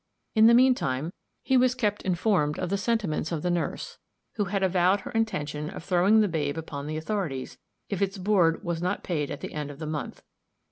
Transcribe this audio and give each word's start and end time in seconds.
In 0.33 0.47
the 0.47 0.55
mean 0.55 0.73
time 0.73 1.13
he 1.43 1.55
was 1.57 1.75
kept 1.75 2.01
informed 2.01 2.57
of 2.57 2.71
the 2.71 2.75
sentiments 2.79 3.31
of 3.31 3.43
the 3.43 3.51
nurse, 3.51 3.99
who 4.33 4.45
had 4.45 4.63
avowed 4.63 5.01
her 5.01 5.11
intention 5.11 5.69
of 5.69 5.83
throwing 5.83 6.21
the 6.21 6.27
babe 6.27 6.57
upon 6.57 6.87
the 6.87 6.97
authorities, 6.97 7.59
if 7.87 8.01
its 8.01 8.17
board 8.17 8.63
was 8.63 8.81
not 8.81 9.03
paid 9.03 9.29
at 9.29 9.41
the 9.41 9.53
end 9.53 9.69
of 9.69 9.77
the 9.77 9.85
month. 9.85 10.23